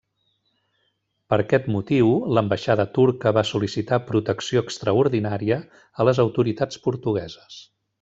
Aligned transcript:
Per 1.33 1.37
aquest 1.43 1.67
motiu, 1.75 2.09
l'ambaixada 2.37 2.87
turca 2.97 3.35
va 3.39 3.45
sol·licitar 3.51 4.03
protecció 4.09 4.67
extraordinària 4.69 5.63
a 5.69 6.13
les 6.13 6.27
autoritats 6.29 6.87
portugueses. 6.91 7.65